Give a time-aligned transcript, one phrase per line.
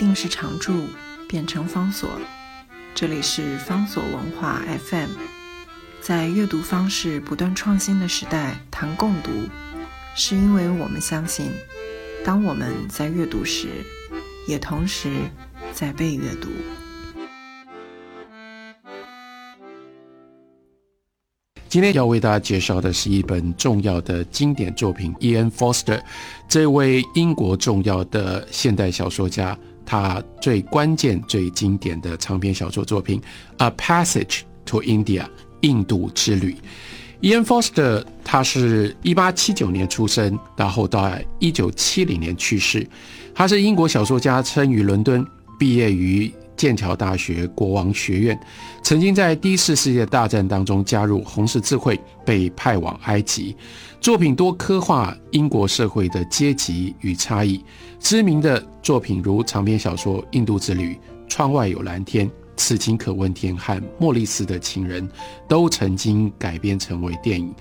[0.00, 0.86] 定时常驻
[1.28, 2.08] 变成方所。
[2.94, 5.10] 这里是方所文化 FM，
[6.00, 9.30] 在阅读方式不断创新的时代谈共读，
[10.16, 11.52] 是因为我们相信，
[12.24, 13.68] 当我们在阅读时，
[14.48, 15.10] 也同时
[15.74, 16.48] 在被阅读。
[21.68, 26.02] 今天要为大家介绍的是一本重要的经典作品，Ian Foster，
[26.48, 29.56] 这位英国重要的现代小说家，
[29.90, 33.20] 他最关键、最经典的长篇小说作品
[33.56, 35.22] 《A Passage to India》
[35.62, 36.54] 印度之旅。
[37.22, 42.86] Ian Foster，他是一八七九年出生，然后到一九七零年去世。
[43.34, 45.26] 他是英国小说家，生于伦敦，
[45.58, 46.32] 毕业于。
[46.60, 48.38] 剑桥大学国王学院，
[48.82, 53.56] 曾经在第一次世界大战当中加入红十字会，被派往埃及。
[53.98, 57.64] 作品多刻画英国社会的阶级与差异。
[57.98, 60.92] 知名的作品如长篇小说《印度之旅》
[61.30, 62.26] 《窗外有蓝天》
[62.58, 65.08] 《此情可问天》和《莫里斯的情人》，
[65.48, 67.54] 都曾经改编成为电影。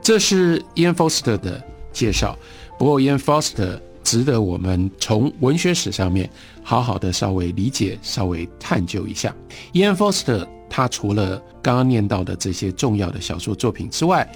[0.00, 1.60] 这是 Ian Foster 的
[1.92, 2.38] 介绍。
[2.78, 3.80] 不过，Ian Foster。
[4.02, 6.28] 值得我们从文学史上面
[6.62, 9.34] 好好的稍微理解、稍微探究一下。
[9.72, 14.30] Ian Foster 他除了刚刚念到的这些重要的小说作品之外，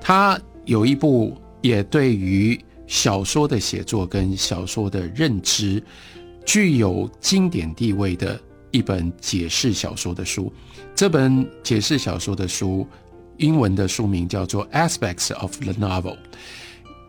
[0.00, 5.82] 他有一部也对于小说的写作跟小说的认知
[6.46, 10.52] 具有经典地位的一本解释小说的书。
[10.94, 12.86] 这本解释小说的书，
[13.36, 16.14] 英文的书名叫做《Aspects of the Novel》。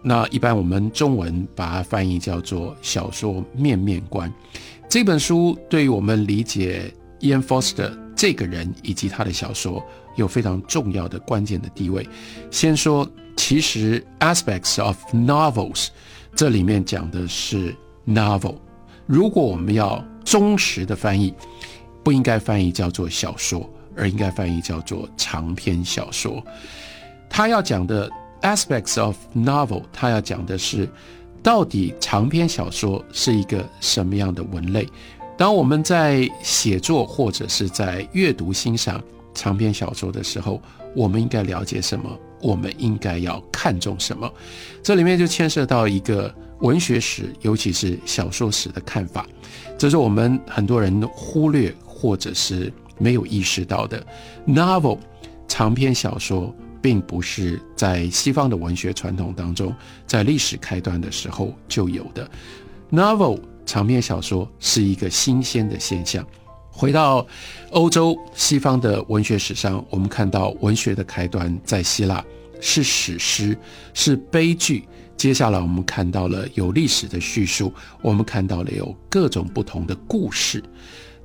[0.02, 4.32] 那一般我们中文把它翻译叫做“小说面面观”。
[4.88, 9.84] 这本书对于我们理解 Ian Foster 这个人以及他的小说
[10.16, 12.08] 有非常重要的关键的地位。
[12.50, 15.90] 先说，其实 aspects of novels
[16.34, 17.76] 这里面讲的是
[18.08, 18.56] novel。
[19.06, 21.34] 如果我们要忠实的翻译，
[22.04, 26.42] 不应该翻译叫做小说，而应该翻译叫做长篇小说。
[27.30, 28.10] 他要讲的。
[28.42, 30.88] Aspects of novel，他要讲的是，
[31.44, 34.88] 到底长篇小说是一个什么样的文类？
[35.38, 39.02] 当我们在写作或者是在阅读欣赏
[39.34, 40.62] 长篇小说的时候，
[40.96, 42.10] 我们应该了解什么？
[42.42, 44.32] 我们应该要看重什么？
[44.82, 49.28] 这里面就牵涉到一个文学史，尤其是小说史的看法，
[49.78, 54.02] 这是我们很多人忽略或者是没有意识到的。
[54.48, 54.98] Novel，
[55.48, 56.56] 长篇小说。
[56.82, 59.74] 并不是在西方的文学传统当中，
[60.08, 62.30] 在历史开端的时候就有的。
[62.92, 66.26] Novel 长篇小说是一个新鲜的现象。
[66.72, 67.28] 回到
[67.72, 72.24] 欧洲西方的文学史上，我们看到文学的开端在希腊
[72.62, 73.58] 是史诗，
[73.94, 74.88] 是悲剧。
[75.18, 80.64] 接下来我们看到了有历史的叙述，我们看到了有各种不同的故事，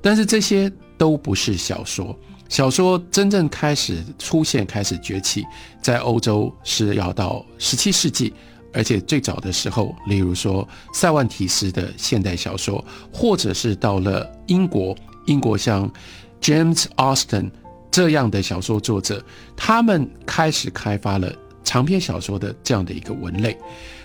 [0.01, 2.13] 但是这些都不是小说。
[2.47, 5.45] 小说真正开始出现、开始崛起，
[5.81, 8.33] 在欧洲是要到十七世纪，
[8.71, 14.95] 而且最早的时候，例如说塞万提斯的现代小说，或者是到了英国，
[15.25, 15.91] 英国像
[16.39, 17.49] James Austen
[17.89, 19.23] 这样的小说作者，
[19.57, 21.33] 他们开始开发了
[21.63, 23.57] 长篇小说的这样的一个文类。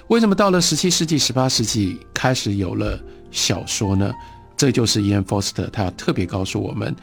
[0.08, 2.98] 为什么到了十七世纪、十八世纪开始有了
[3.30, 4.10] 小说呢？
[4.56, 6.94] 这就是 Ian Foster 他特别告诉我们。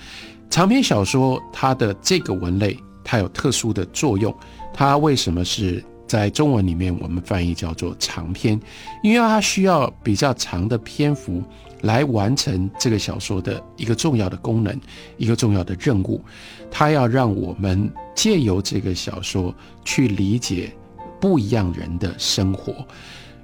[0.50, 4.34] 长篇小说它的这个文类，它有特殊的作用。
[4.74, 8.60] 它为什么是在中文里面我们翻译叫做长篇？
[9.04, 11.44] 因为它需要比较长的篇幅
[11.82, 14.80] 来完成这个小说的一个重要的功能，
[15.18, 16.24] 一个重要的任务。
[16.72, 19.54] 它要让我们借由这个小说
[19.84, 20.72] 去理解
[21.20, 22.74] 不一样人的生活。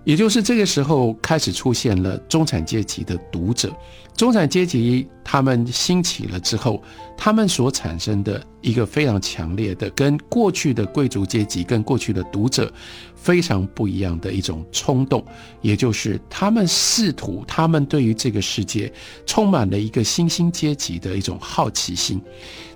[0.04, 3.74] 也就是这个时候开始出现了中产阶级的读者，
[4.18, 6.84] 中产阶级他们兴起了之后，
[7.18, 12.72] 他们所产生的一个非常强烈的，跟过去的贵族阶级、跟过去的读者
[13.16, 15.24] 非常不一样的一种冲动，
[15.62, 18.92] 也就是他们试图，他们对于这个世界
[19.26, 22.22] 充满了一个新兴阶级的一种好奇心，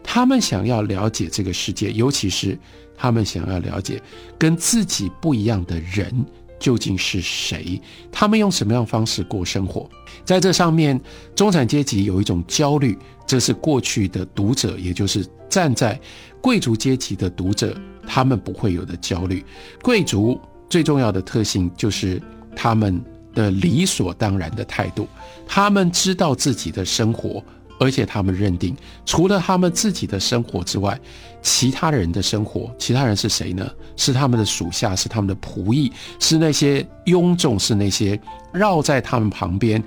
[0.01, 2.57] 他们想要了解这个世界，尤其是
[2.95, 4.01] 他们想要了解
[4.39, 6.25] 跟自己不一样的人。
[6.59, 7.81] 究竟是谁？
[8.11, 9.89] 他们用什么样方式过生活？
[10.25, 10.99] 在这上面，
[11.35, 15.99] 中产阶级有一种焦虑，这是过去的读者，也就是站在
[16.41, 17.75] 贵族阶级的读者，
[18.05, 19.45] 他们不会有的焦虑。
[19.81, 20.39] 贵族
[20.69, 22.21] 最重要的特性就是
[22.55, 23.01] 他们
[23.33, 25.07] 的理所当然的态度，
[25.47, 27.43] 他们知道自己的生活。
[27.79, 28.75] 而且他们认定，
[29.05, 30.99] 除了他们自己的生活之外，
[31.41, 33.69] 其他人的生活，其他人是谁呢？
[33.95, 38.19] 是他们的属下，是他们的仆役，是那些庸众，是那些
[38.51, 39.81] 绕在他们旁边，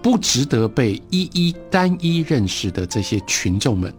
[0.00, 3.92] 不值得被一一单一认识的这些群众们，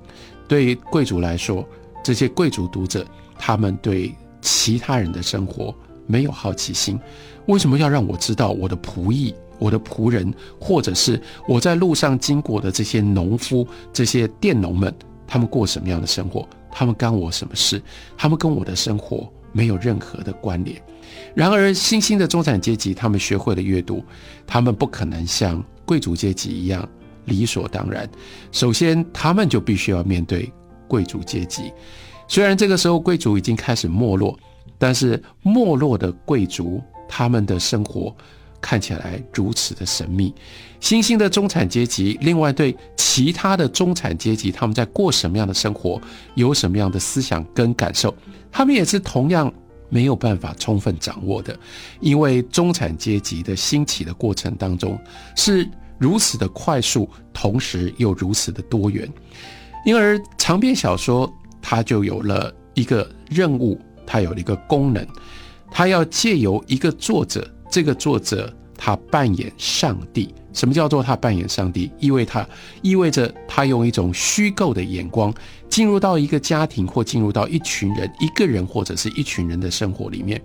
[0.47, 1.67] 对于贵族来说，
[2.03, 3.05] 这些贵族读者，
[3.37, 5.75] 他们对其他人的生活
[6.05, 6.99] 没有好奇心。
[7.47, 14.93] 为什么要让我知道我的仆役、我的仆人，或者是我在路上经过的这些农夫、这些佃农们，
[15.27, 16.47] 他们过什么样的生活？
[16.71, 17.81] 他们干我什么事？
[18.17, 20.81] 他们跟我的生活没有任何的关联。
[21.33, 24.03] 然而，新兴的中产阶级，他们学会了阅读，
[24.45, 25.63] 他们不可能像。
[25.87, 26.85] 贵族阶级一样
[27.23, 28.05] 理所当然。
[28.51, 30.51] 首先，他们就必须要面对
[30.85, 31.71] 贵族阶级。
[32.27, 34.37] 虽然这个时候贵族已经开始没落，
[34.77, 38.13] 但是没落的贵族他们的生活
[38.67, 40.33] 看起来如此的神秘。
[40.81, 46.01] 新兴的中产阶级，另外对其他的中产阶级他们在过什么样的生活，
[46.35, 48.13] 有什么样的思想跟感受，
[48.51, 49.49] 他们也是同样
[49.87, 51.57] 没有办法充分掌握的。
[52.01, 54.99] 因为中产阶级的兴起的过程当中
[55.37, 55.65] 是。
[55.99, 59.11] 如此的快速，同时又如此的多元，
[59.83, 61.27] 因而长篇小说
[61.59, 65.03] 它就有了一个任务，它有了一个功能，
[65.71, 70.33] 它要借由一个作者，这个作者他扮演上帝。
[70.53, 71.91] 什么叫做他扮演上帝？
[71.99, 72.47] 意味他
[72.81, 75.31] 意味着他用一种虚构的眼光，
[75.69, 80.41] 进入到一个家庭或进入到一群人、一个人或者是一群人的生活里面，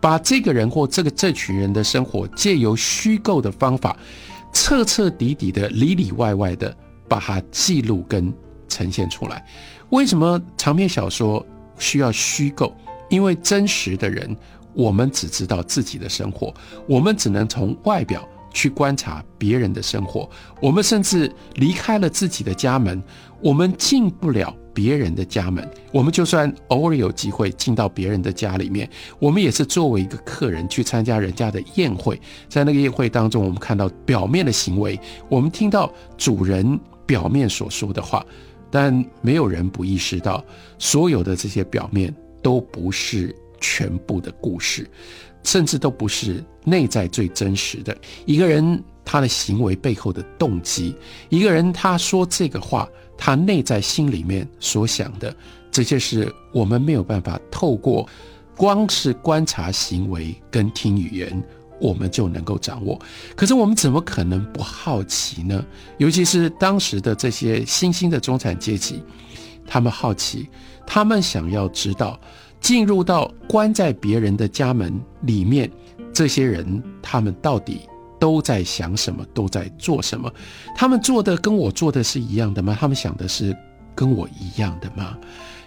[0.00, 3.96] 把这个人或这个这群人的生活借由虚构的方法。
[4.52, 6.76] 彻彻底底的、里里外外的
[7.08, 8.34] 把它记录跟
[8.66, 9.46] 呈现出来。
[9.90, 11.46] 为什么长篇小说
[11.78, 12.74] 需要虚构？
[13.08, 14.36] 因为真实的人，
[14.74, 16.54] 我们只知道自己的生活，
[16.86, 20.28] 我们只能从外表去观察别人的生活。
[20.60, 23.02] 我们甚至离开了自己的家门，
[23.42, 24.54] 我们进不了。
[24.72, 28.88] 别人的家门，我们就算偶尔有机会进到别人的家里面，
[29.18, 32.18] 我们也是作为一个客人去参加人家的宴会。
[32.48, 38.24] 在那个宴会当中，我们看到表面的行为，我们听到主人表面所说的话，
[38.70, 40.42] 但没有人不意识到，
[40.78, 44.88] 所有的这些表面都不是全部的故事，
[45.44, 50.94] 甚至都不是内在最真实的一个人他的行为背后的动机，
[51.28, 52.88] 一个人他说这个话。
[53.22, 55.36] 他内在心里面所想的
[55.70, 58.08] 这些是，我们没有办法透过
[58.56, 61.42] 光是观察行为跟听语言，
[61.78, 62.98] 我们就能够掌握。
[63.36, 65.62] 可是我们怎么可能不好奇呢？
[65.98, 69.02] 尤其是当时的这些新兴的中产阶级，
[69.66, 70.48] 他们好奇，
[70.86, 72.18] 他们想要知道，
[72.60, 75.70] 进入到关在别人的家门里面，
[76.12, 77.80] 这些人他们到底。
[78.20, 79.24] 都在想什么？
[79.32, 80.30] 都在做什么？
[80.76, 82.76] 他们做的跟我做的是一样的吗？
[82.78, 83.56] 他们想的是
[83.94, 85.16] 跟我一样的吗？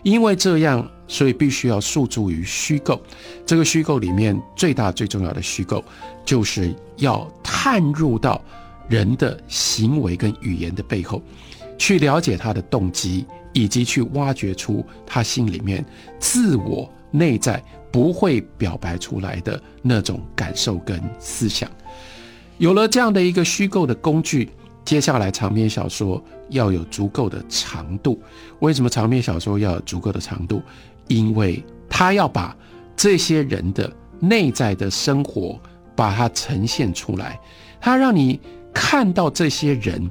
[0.04, 3.02] 因为这样，所以必须要诉诸于虚构。
[3.44, 5.84] 这个虚构里面最大最重要的虚构，
[6.24, 8.40] 就是要探入到
[8.88, 11.20] 人的行为跟语言的背后，
[11.80, 15.86] 去了解他的动机，以及去挖掘出他心里面
[16.20, 21.70] 自我内在不会表白出来的那种感受跟思想。
[22.58, 24.50] 有了这样的一个虚构的工具，
[24.84, 28.20] 接下来长篇小说要有足够的长度。
[28.60, 30.62] 为什么长篇小说要有足够的长度？
[31.08, 32.56] 因为他要把
[32.96, 35.60] 这些人的内在的生活
[35.96, 37.40] 把它呈现出来，
[37.82, 38.40] 他让你
[38.74, 40.10] 看到这些人，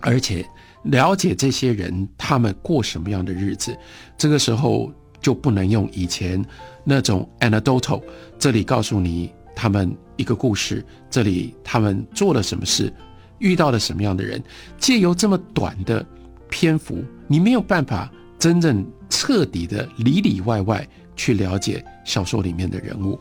[0.00, 0.44] 而且
[0.82, 3.76] 了解这些人他们过什么样的日子。
[4.16, 6.44] 这个时候就不能用以前
[6.84, 8.02] 那种 anecdotal，
[8.38, 9.32] 这里告诉你。
[9.54, 12.90] 他们一个故事，这里他们做了什么事，
[13.38, 14.42] 遇到了什么样的人，
[14.78, 16.04] 借由这么短的
[16.48, 23.20] 篇幅，你没有办法真正彻底的里里外外去了解小说里面的人物，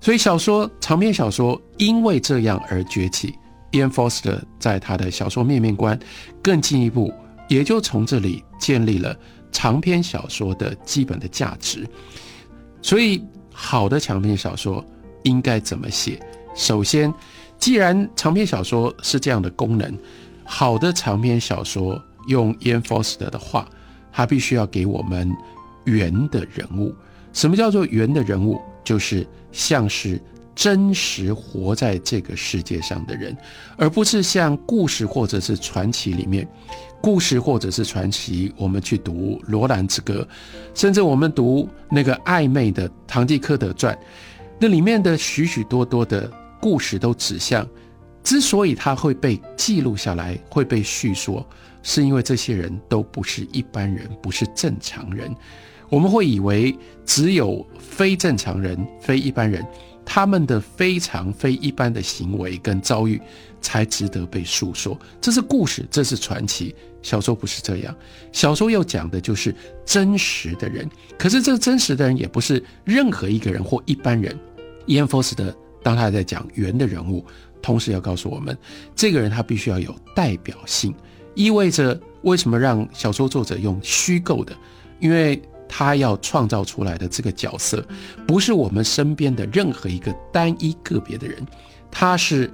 [0.00, 3.34] 所以小说长篇小说因为这样而崛起。
[3.72, 5.98] Ian Foster 在他的小说面面观
[6.42, 7.12] 更进一步，
[7.48, 9.16] 也就从这里建立了
[9.52, 11.86] 长篇小说的基本的价值。
[12.82, 14.84] 所以好的长篇小说。
[15.26, 16.20] 应该怎么写？
[16.54, 17.12] 首先，
[17.58, 19.92] 既然长篇小说是这样的功能，
[20.44, 23.68] 好的长篇小说用 Ian Foster 的话，
[24.12, 25.28] 他必须要给我们
[25.82, 26.94] 圆的人物。
[27.32, 28.60] 什么叫做圆的人物？
[28.84, 30.22] 就是像是
[30.56, 33.36] 真实活在这个世界上的人，
[33.76, 36.48] 而不是像故事或者是传奇里面，
[37.02, 40.26] 故事或者是传奇，我们去读《罗兰之歌》，
[40.74, 43.94] 甚至我们读那个暧昧的《堂吉诃德传》。
[44.58, 47.68] 那里面的许许多多的故事都指向，
[48.24, 51.46] 之所以它会被记录下来，会被叙说，
[51.82, 55.30] 是因为这些人都不是一般人，不是正常人。
[55.90, 59.64] 我们会以为只有非正常人、非一般人，
[60.06, 63.20] 他们的非常非一般的行为跟遭遇
[63.60, 64.98] 才值得被诉说。
[65.20, 66.74] 这是故事，这是传奇。
[67.02, 67.94] 小说不是这样，
[68.32, 70.88] 小说要讲的就是真实的人。
[71.16, 74.36] 可是这真实的人也不是任何一个人或一般人。
[74.86, 77.24] 伊恩·福斯特当他在讲圆的人物，
[77.62, 78.56] 同时要告诉我们，
[78.94, 80.92] 这个人他必须要有代表性，
[81.34, 84.56] 意味着为什么让小说作者用虚构的？
[84.98, 87.84] 因为他要创造出来的这个角色，
[88.26, 91.44] 不是我们身边的任何一个单一个别的人，
[91.90, 92.50] 他是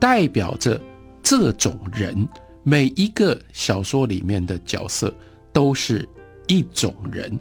[0.00, 0.80] 代表着
[1.22, 2.28] 这种人。
[2.62, 5.14] 每一个小说里面的角色
[5.52, 6.08] 都是
[6.46, 7.38] 一种人，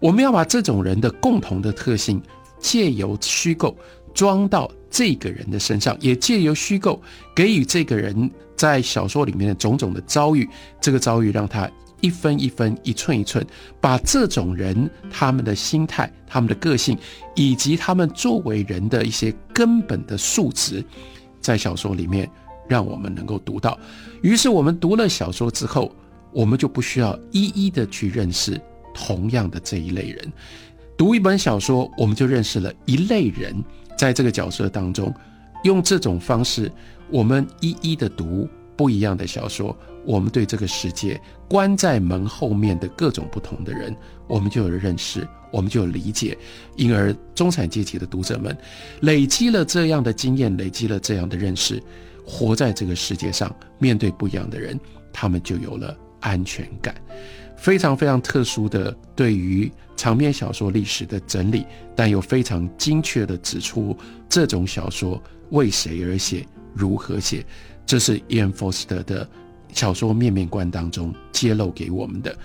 [0.00, 2.22] 我们要把这种人的共同的特性
[2.58, 3.76] 借由虚构
[4.14, 7.00] 装到这个人的身上，也借由虚构
[7.36, 10.48] 给予这个人在小说里面的种种的遭遇，
[10.80, 11.70] 这个遭遇让他。
[12.02, 13.42] 一分一分、一寸一寸，
[13.80, 16.98] 把这种人他们的心态、他们的个性，
[17.34, 20.84] 以及他们作为人的一些根本的素质，
[21.40, 22.28] 在小说里面
[22.68, 23.78] 让我们能够读到。
[24.20, 25.90] 于是，我们读了小说之后，
[26.32, 28.60] 我们就不需要一一的去认识
[28.92, 30.32] 同样的这一类人。
[30.96, 33.64] 读一本小说，我们就认识了一类人，
[33.96, 35.12] 在这个角色当中，
[35.64, 36.70] 用这种方式，
[37.08, 39.76] 我们一一的读不一样的小说。
[40.04, 43.94] 我们对这个世界关在门后面的各种不同的人，
[44.26, 46.36] 我们就有认识，我们就有理解，
[46.76, 48.56] 因而中产阶级的读者们
[49.02, 51.80] 累积了这样的经验，累积了这样的认识，
[52.26, 54.78] 活在这个世界上，面对不一样的人，
[55.12, 56.92] 他们就有了安全感。
[57.56, 61.64] 非常非常特殊的对于长篇小说历史的整理，
[61.94, 63.96] 但又非常精确的指出
[64.28, 67.46] 这种小说为谁而写，如何写，
[67.86, 69.28] 这是 Ian Foster 的。
[69.72, 72.36] 小说面面观当中揭露给我们的，